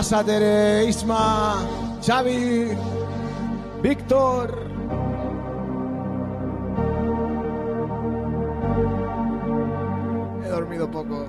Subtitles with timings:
[0.00, 1.58] pasa, Tere, Isma,
[2.00, 2.74] Xavi,
[3.82, 4.48] Víctor?
[10.42, 11.28] He dormido poco.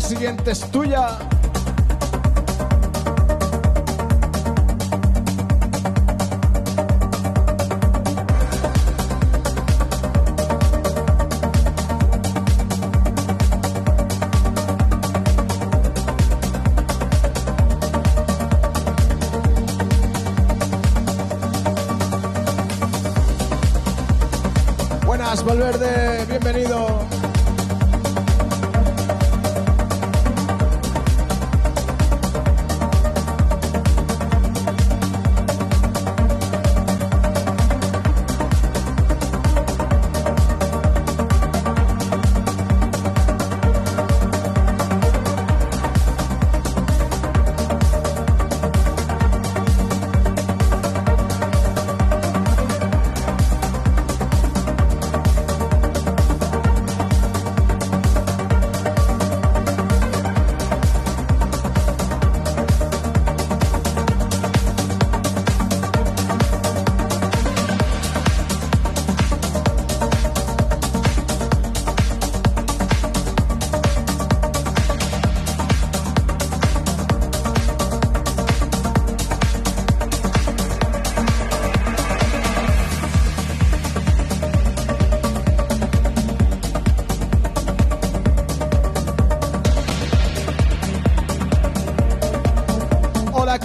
[0.00, 1.18] Siguiente es tuya.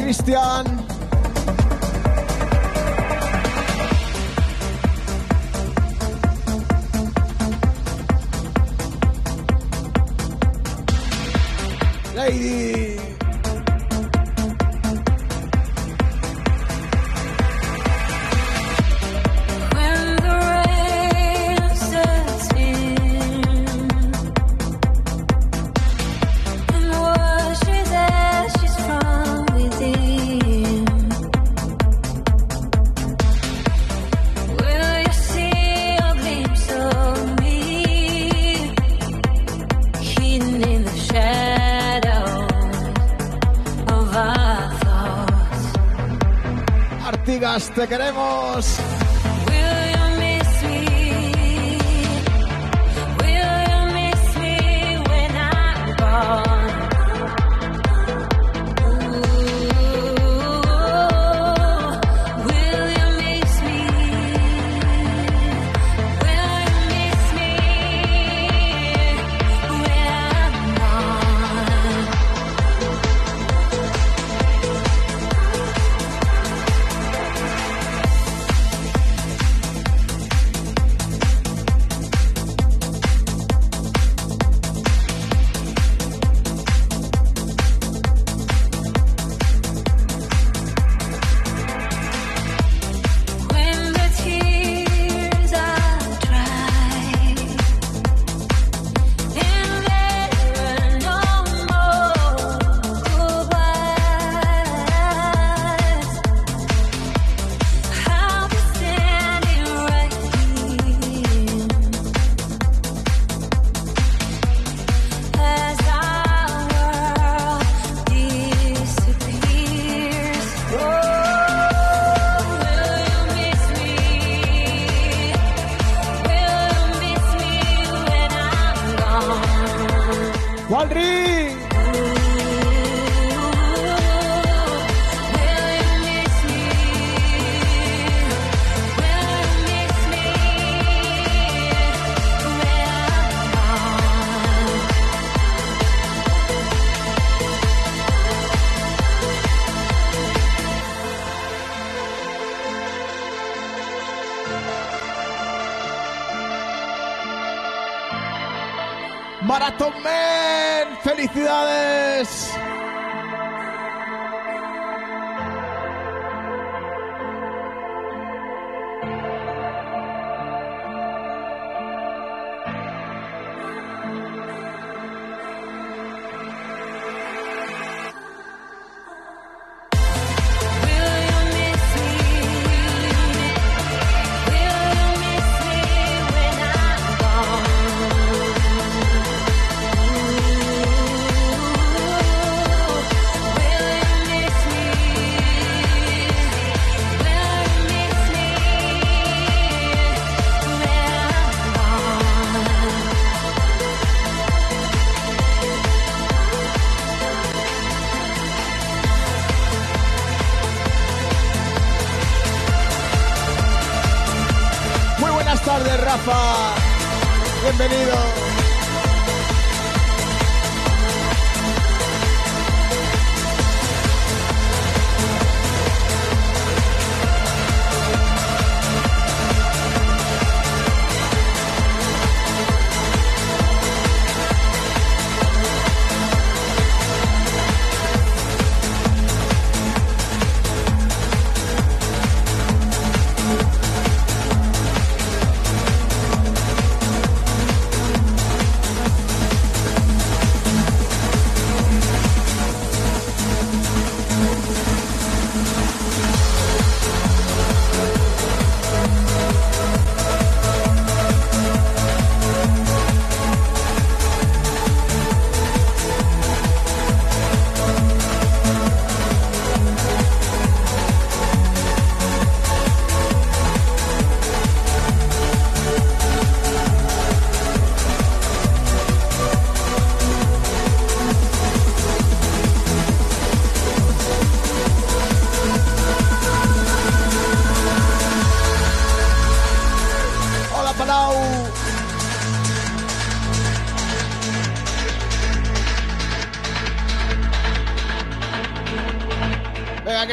[0.06, 0.75] Christian.
[47.87, 48.25] queremos.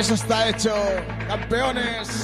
[0.02, 0.74] eso está hecho.
[1.28, 2.21] Campeones.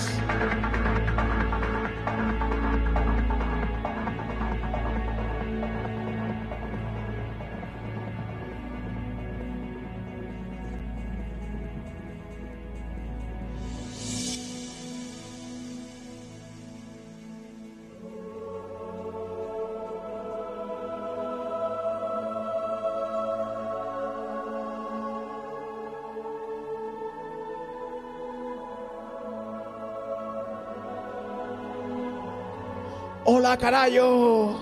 [33.49, 34.55] la carayo.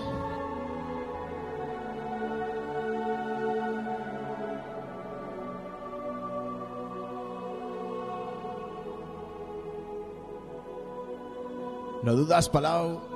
[12.03, 13.06] No dudas, Palau.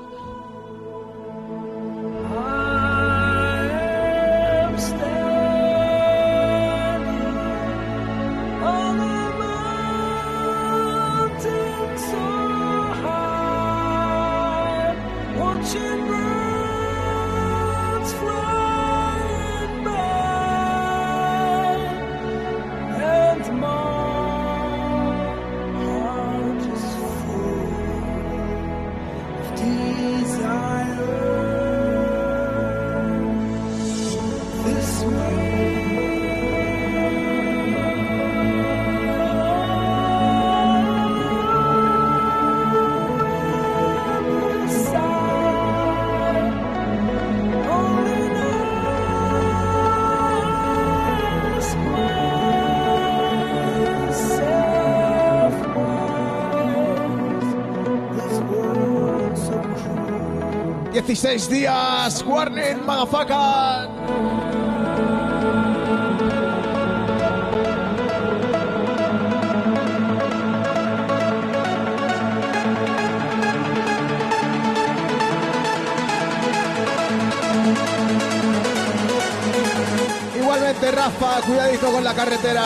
[61.31, 62.23] seis días.
[62.25, 63.87] Warning, motherfucker.
[80.35, 82.61] Igualmente, Rafa, cuidadito con la carretera.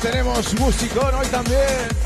[0.00, 2.05] Tenemos musicón hoy también.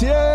[0.00, 0.31] ¿Qué pasa,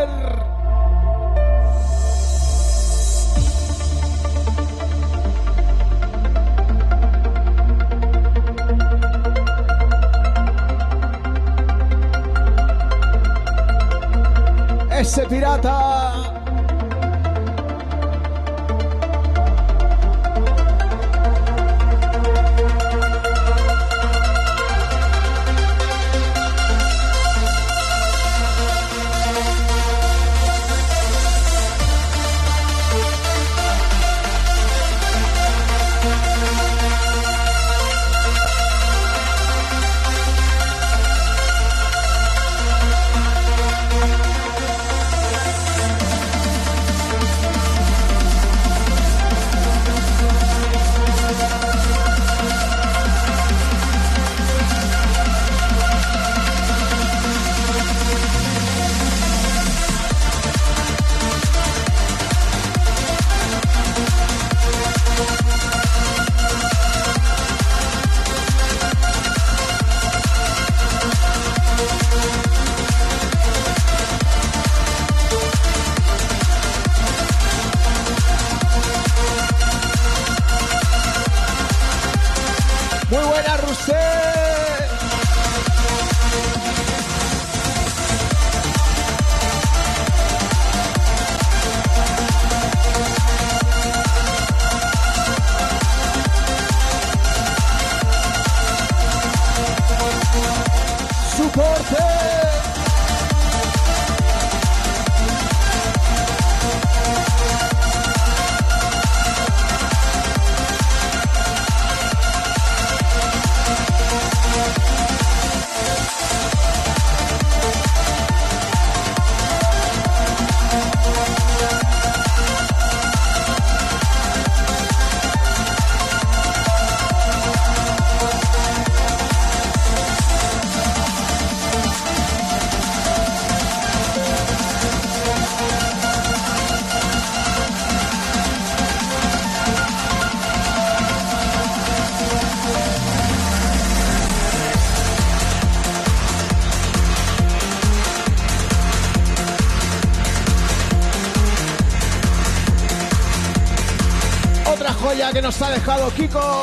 [156.07, 156.56] nos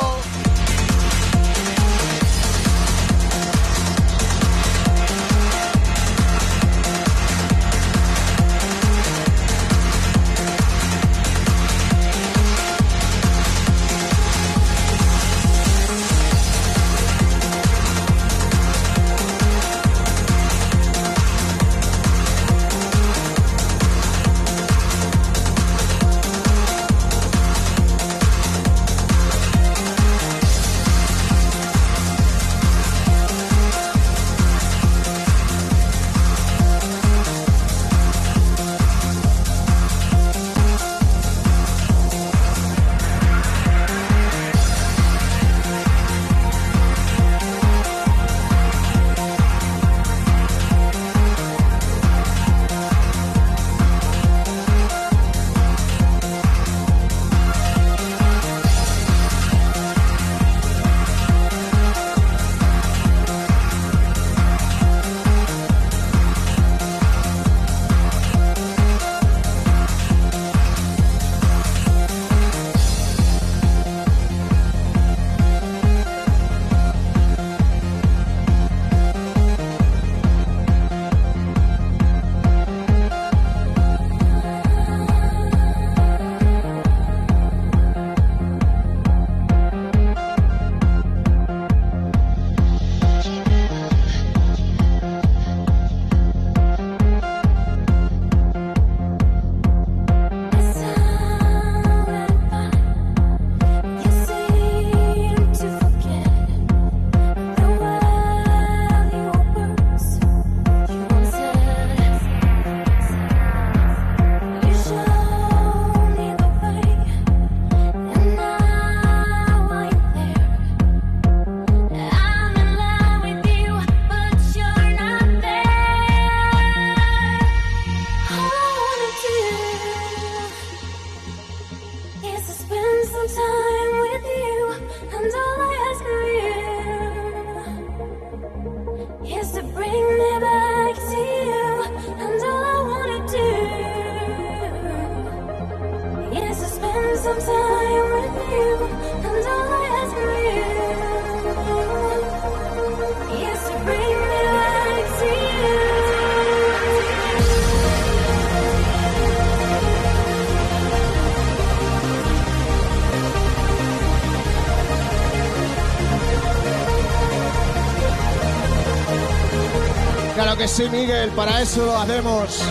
[170.66, 172.62] sí, Miguel, para eso lo hacemos.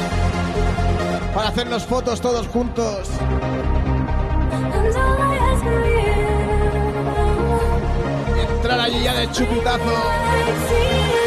[1.33, 3.09] Para hacernos fotos todos juntos.
[8.57, 11.22] Entrar allí ya de chupitazo.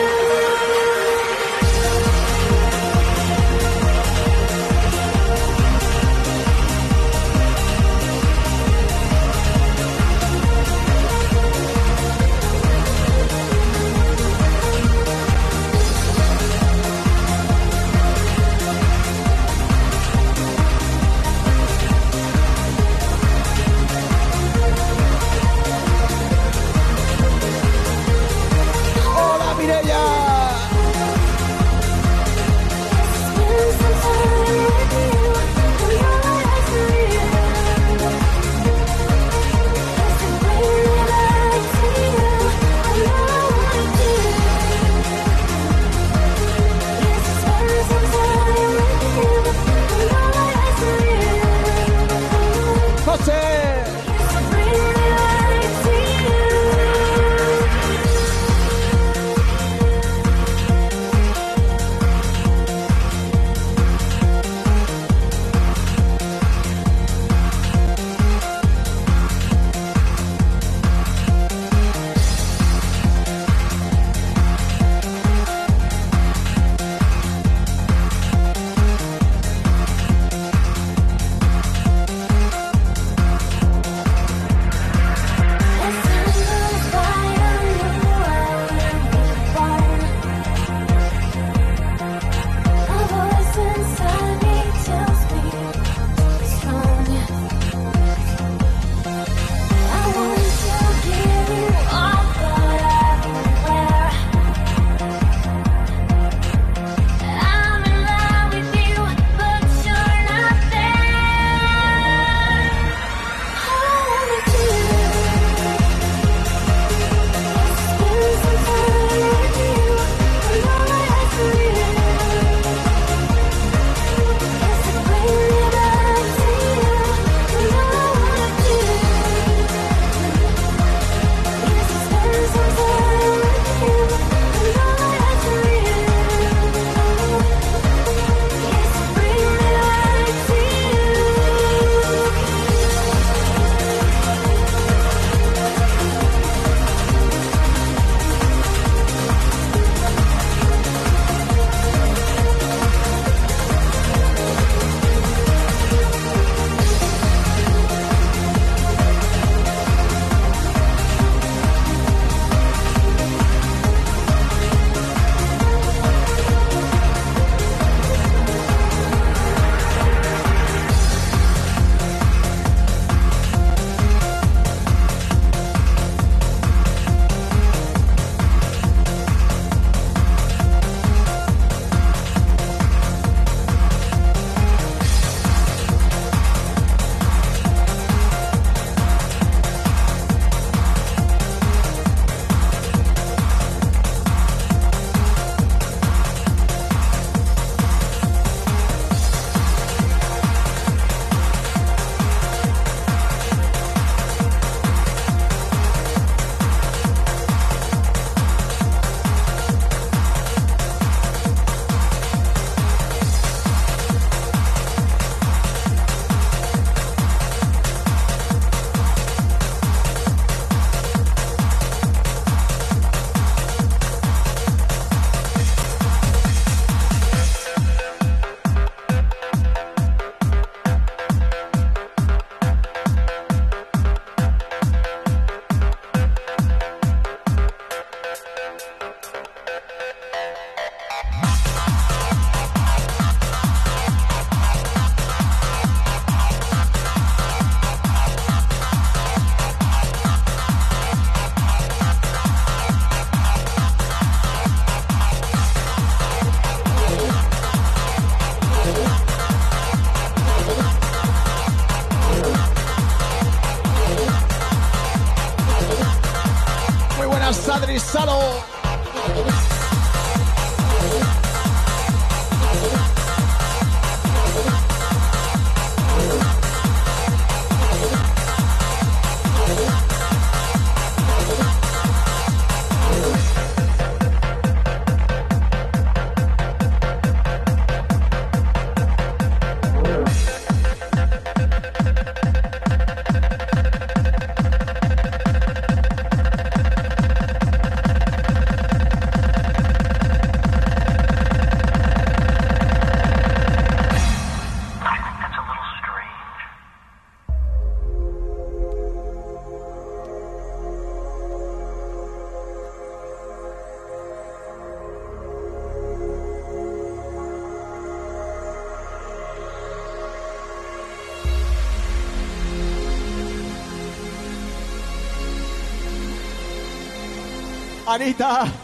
[328.16, 328.75] Anitta!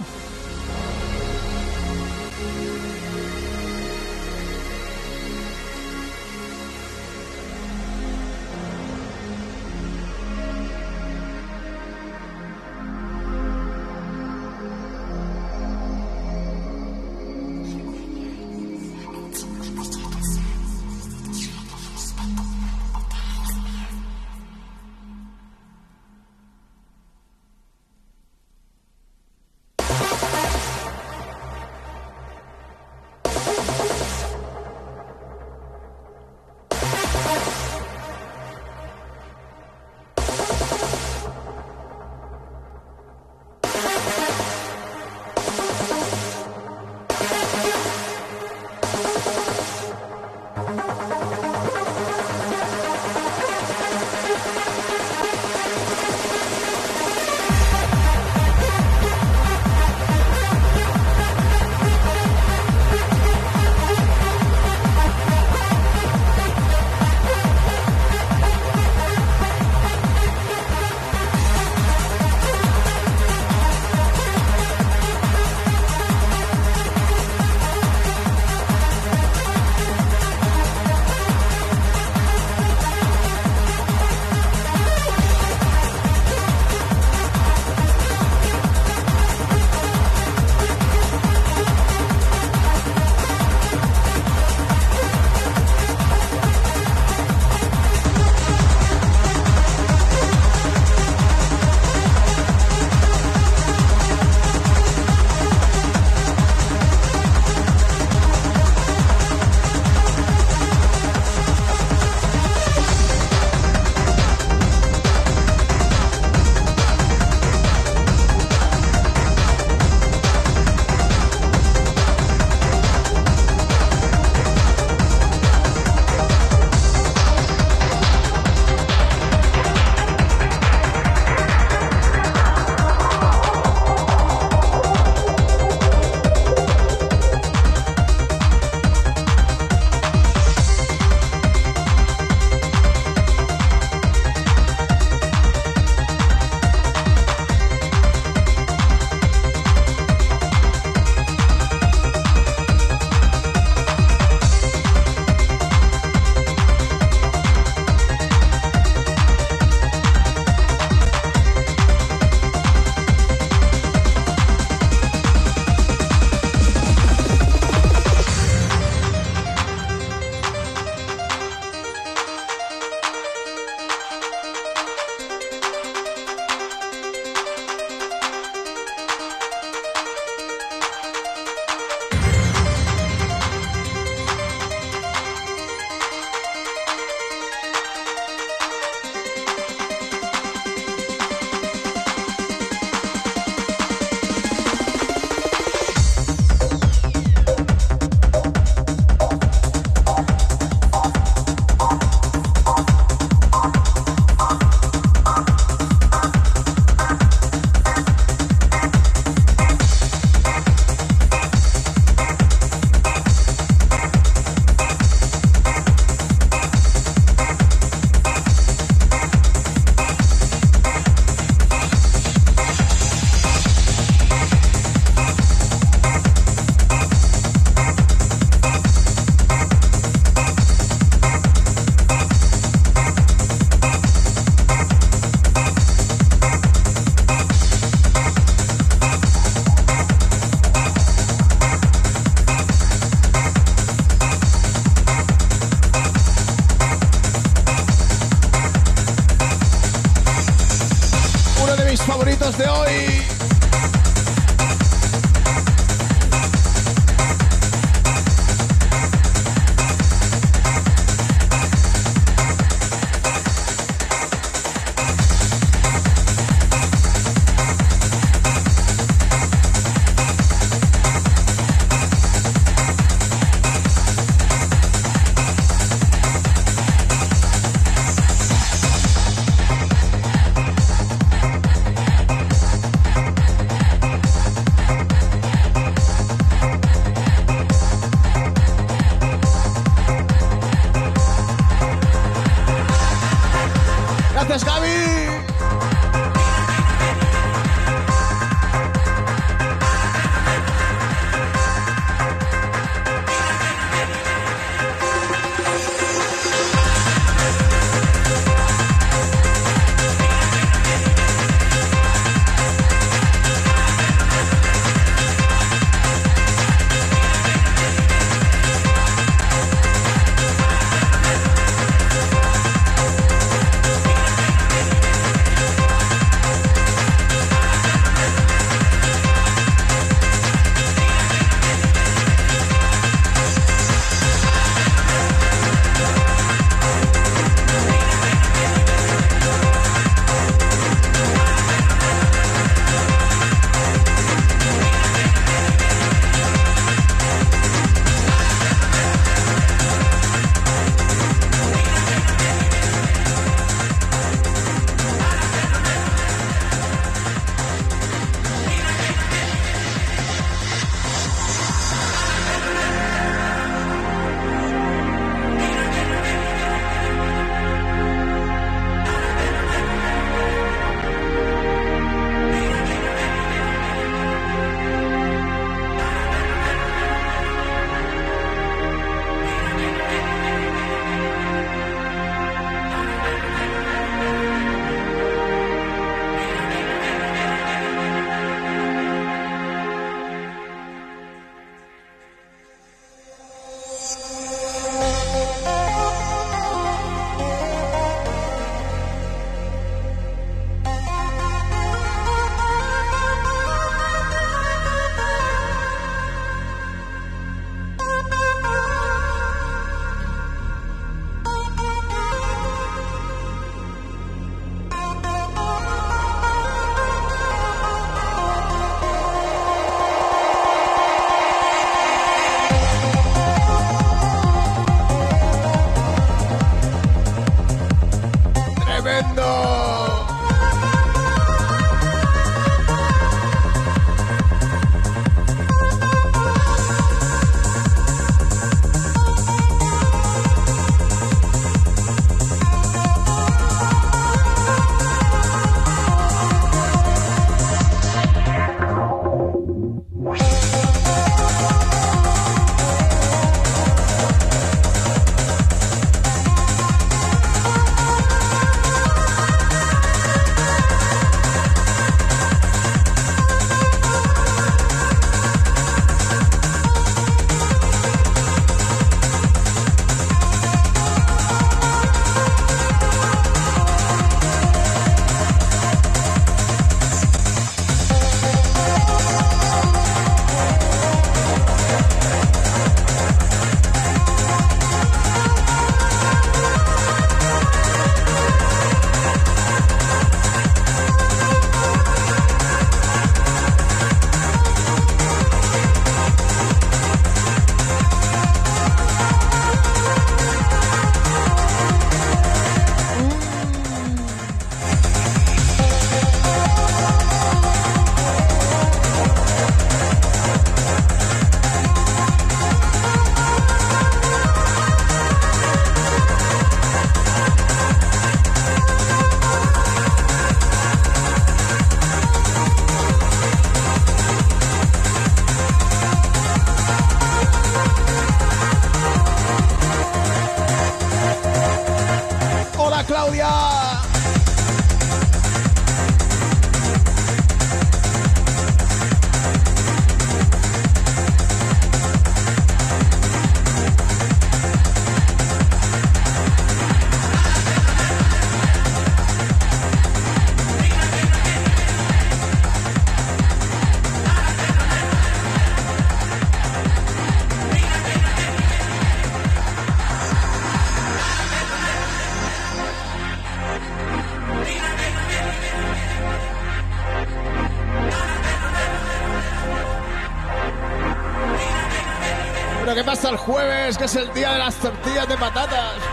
[572.95, 576.12] ¿Qué pasa el jueves, que es el día de las tortillas de patatas?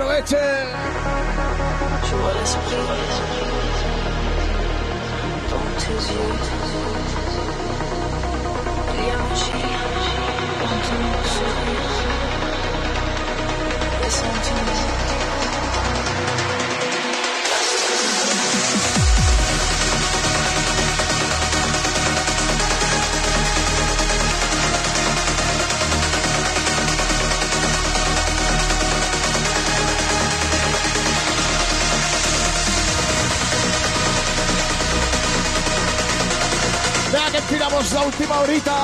[0.00, 0.49] aprovechen.
[38.58, 38.79] La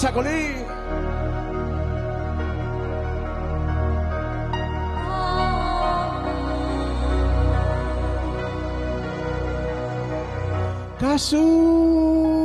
[0.00, 0.56] Chacolí.
[10.98, 12.39] Casu.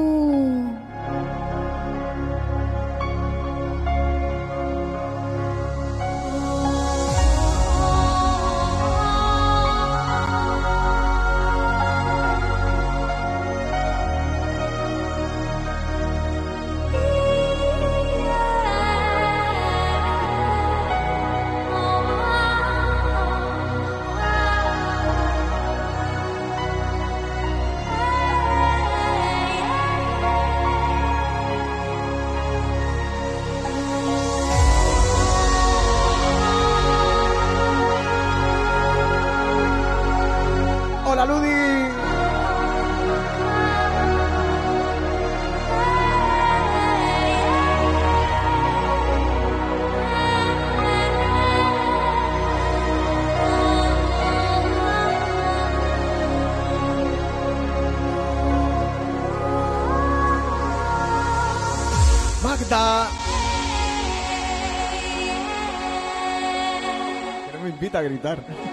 [67.96, 68.65] Que no me invita a gritar.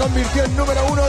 [0.00, 0.99] Convirtió en número uno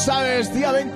[0.00, 0.89] sabes, día 22.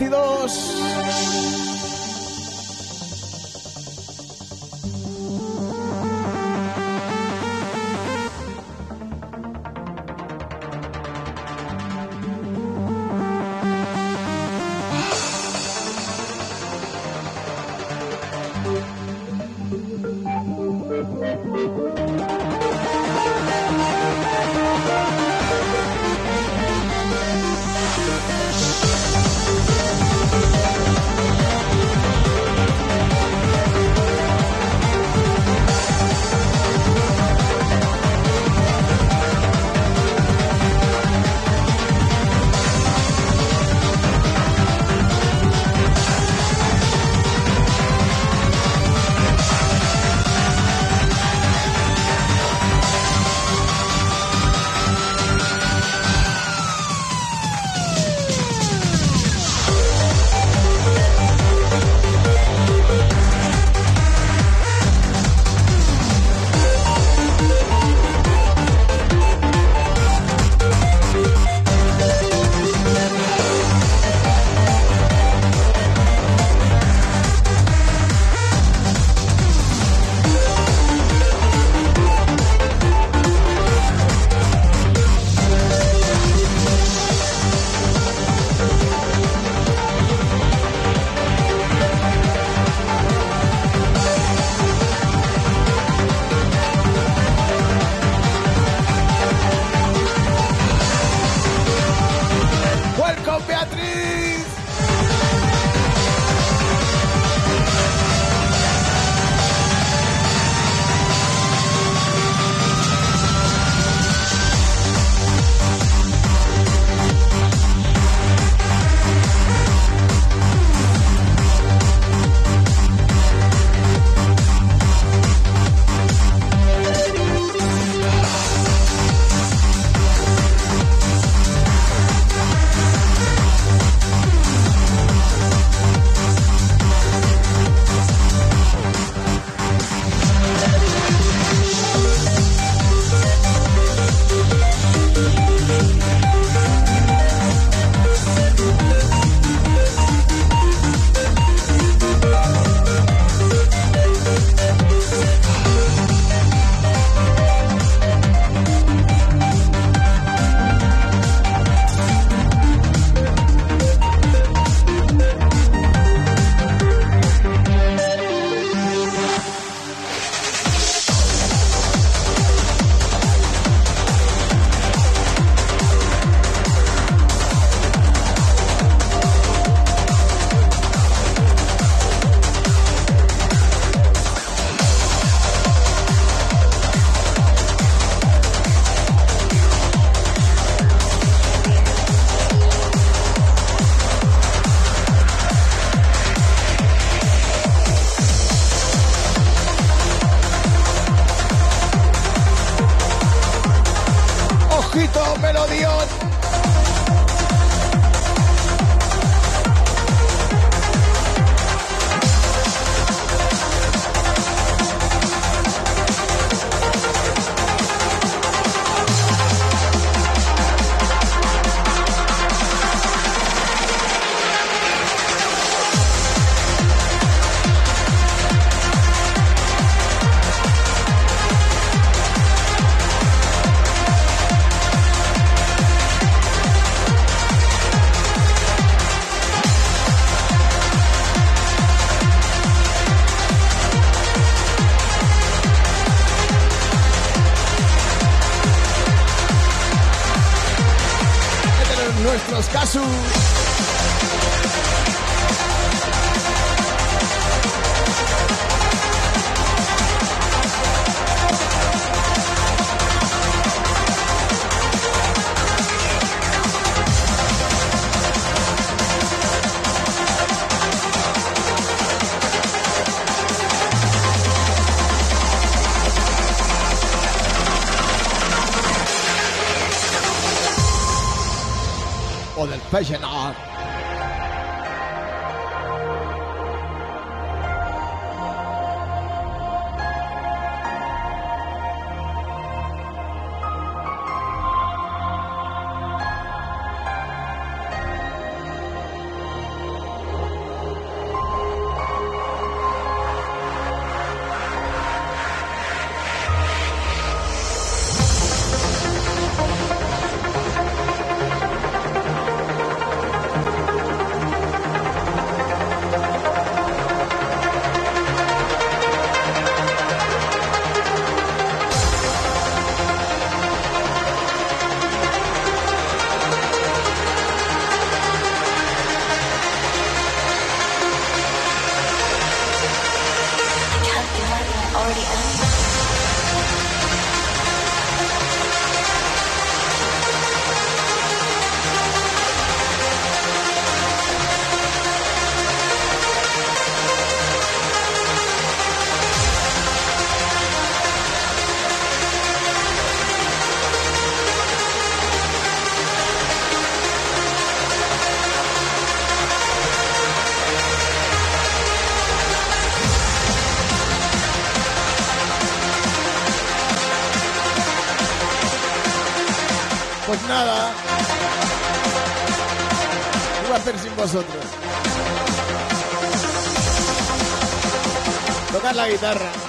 [378.72, 379.63] Tocar la guitarra.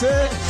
[0.00, 0.49] say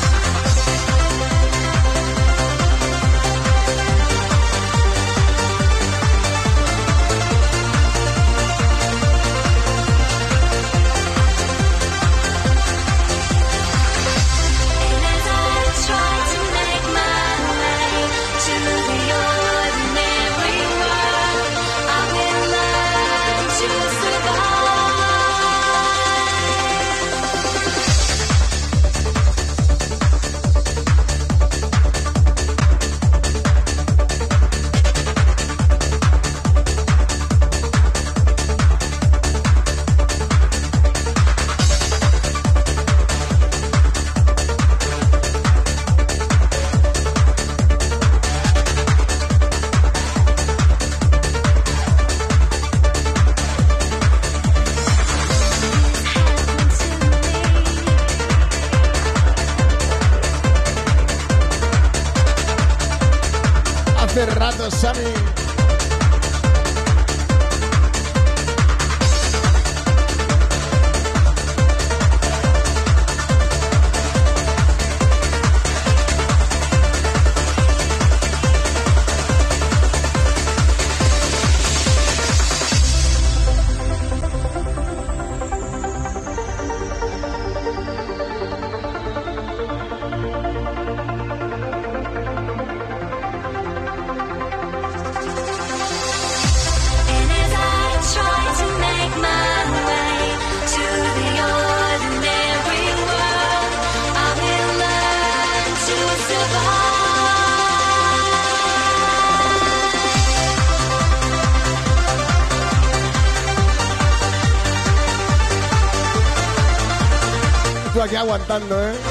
[118.20, 119.09] aguantando, ¿eh?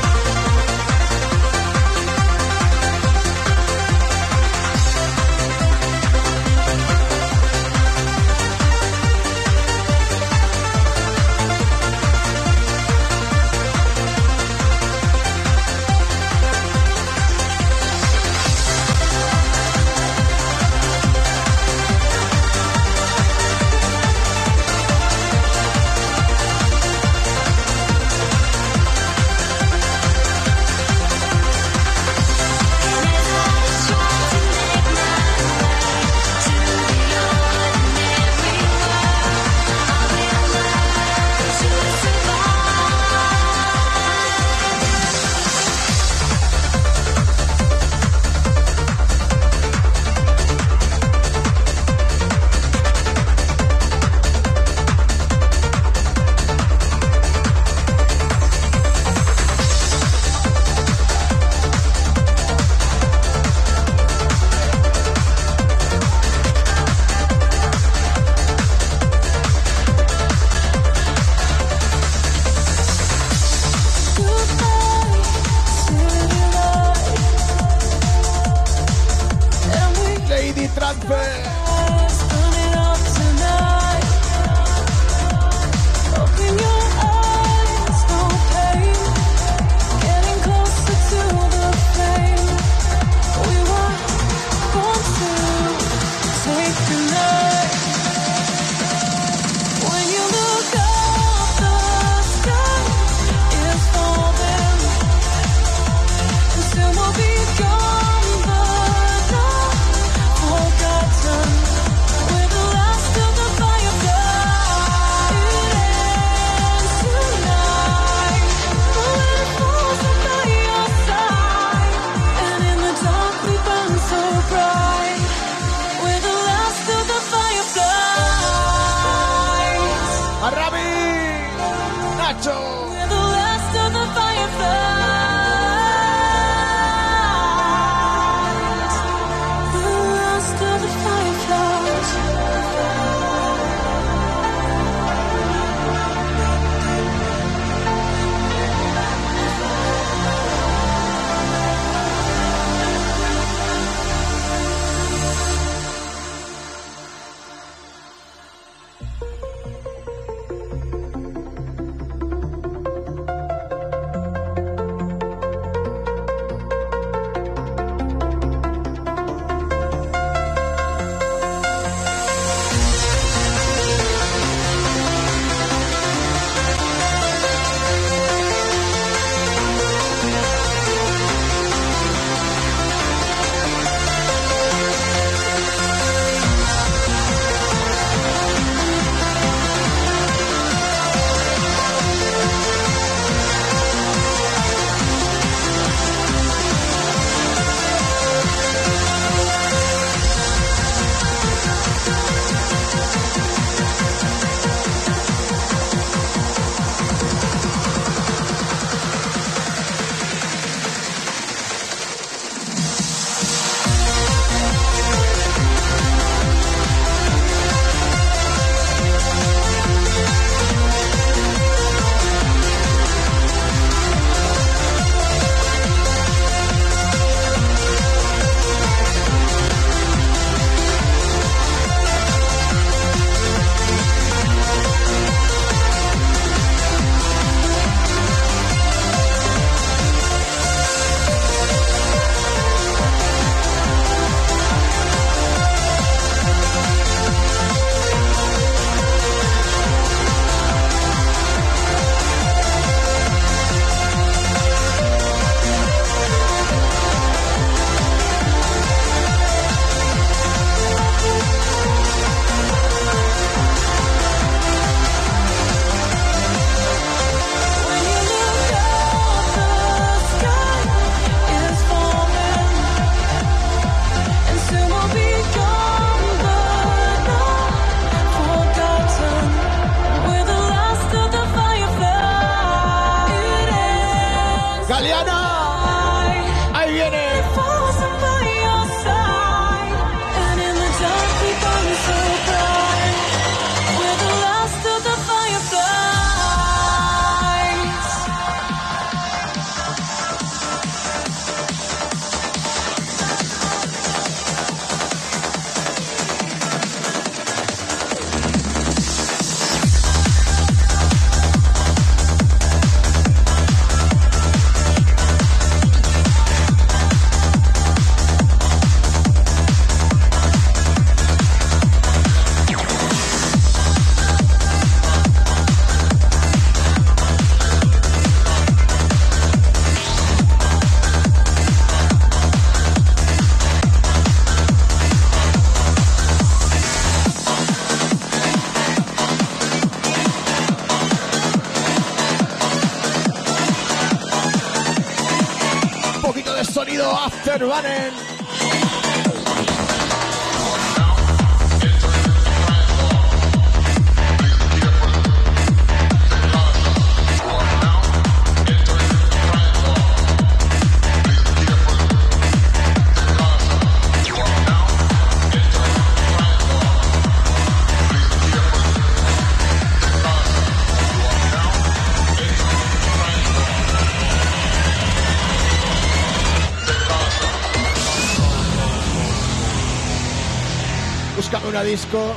[382.09, 382.35] Disco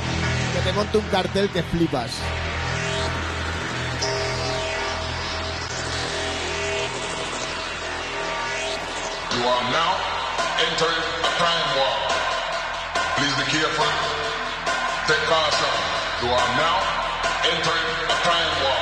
[0.53, 2.11] que te monte un cartel que flipas.
[9.31, 9.93] You are now
[10.67, 11.95] entering a time war.
[13.17, 13.91] Please be careful.
[15.07, 15.73] Take caution.
[16.21, 16.77] You are now
[17.43, 18.72] entering a time war.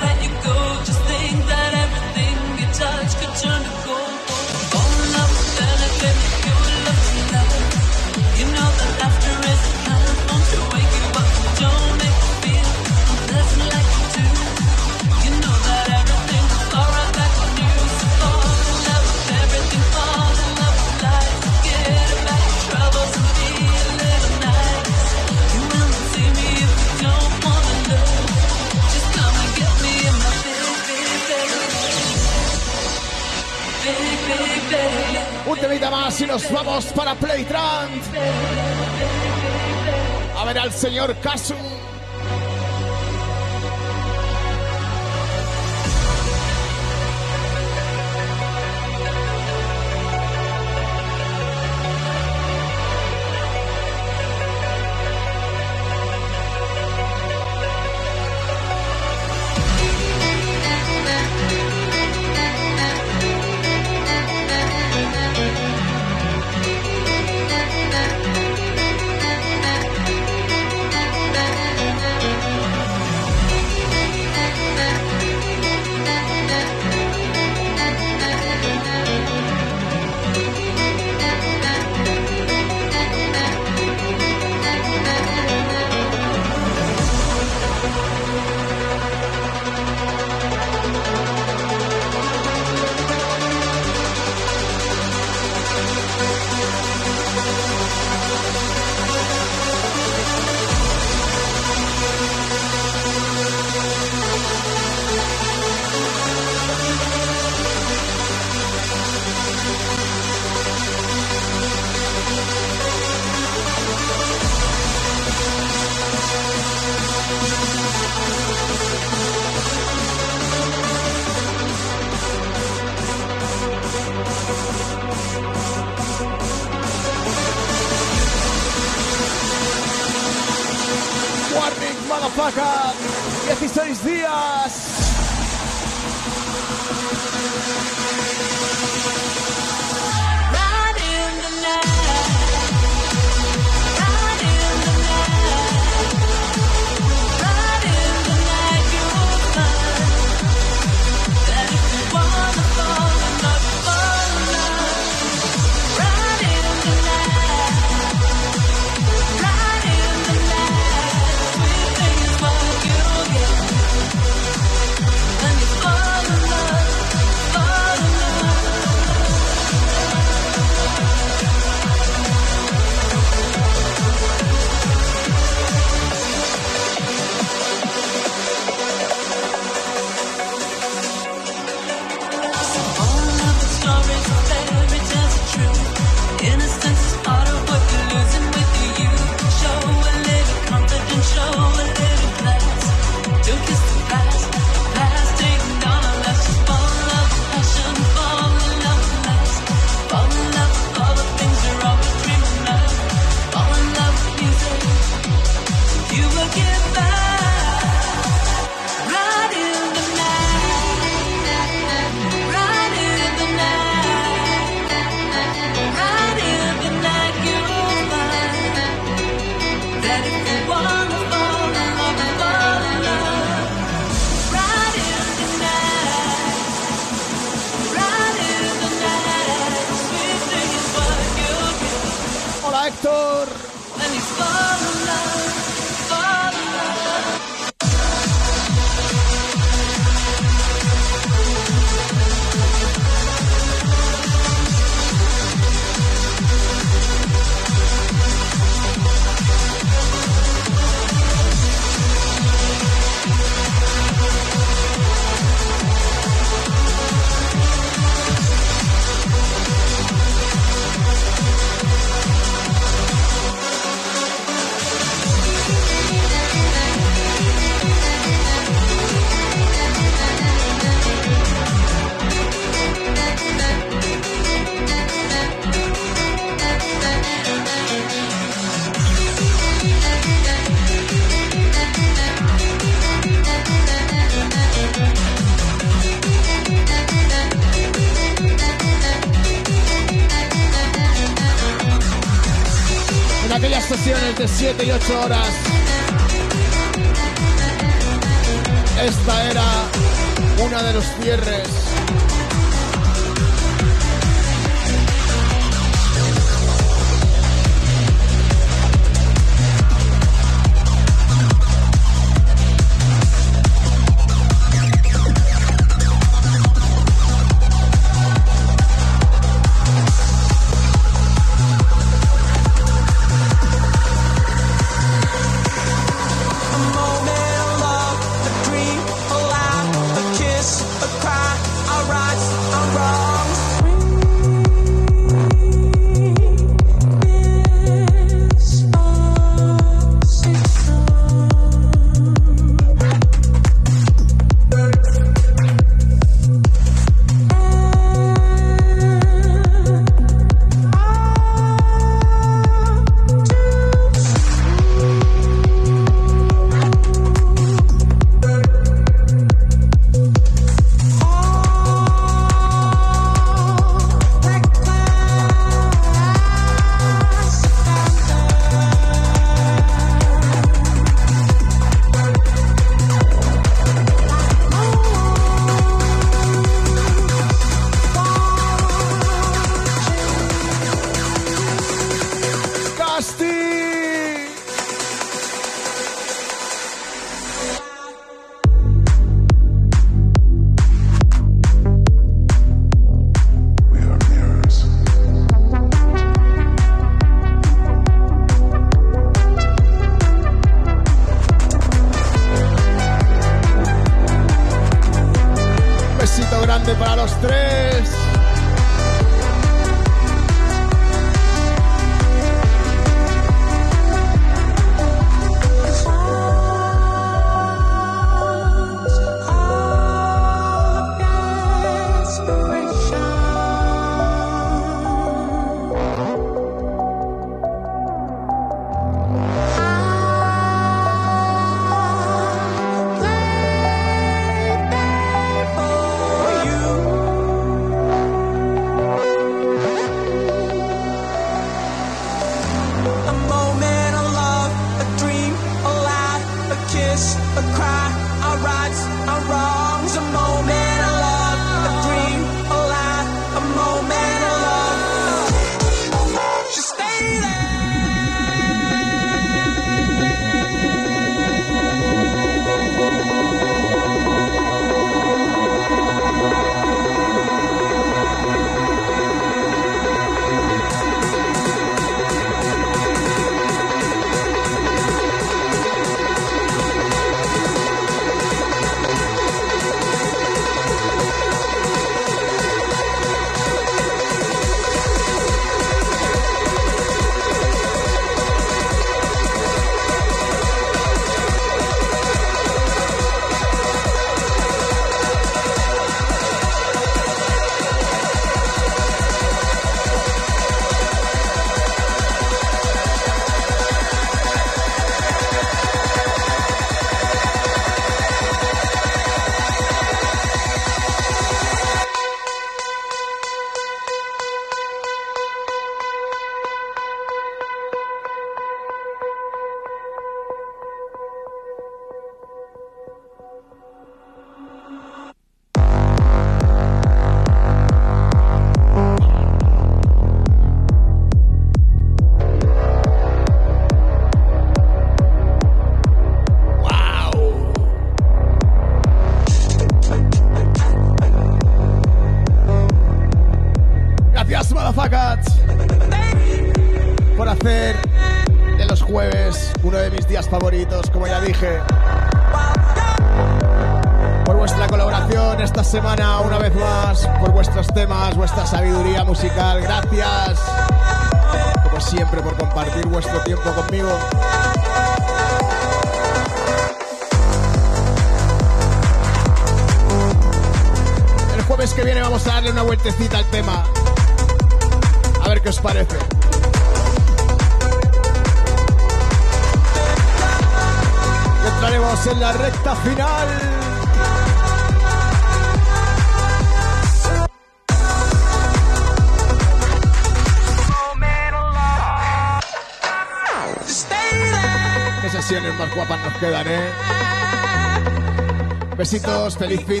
[599.71, 600.00] everything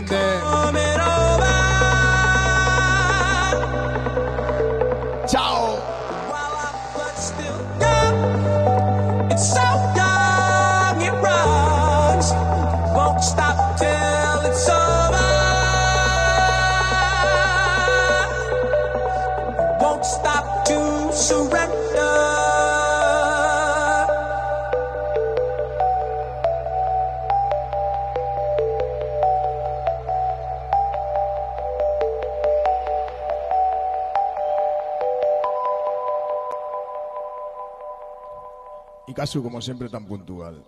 [39.39, 40.61] Como siempre, tan puntual.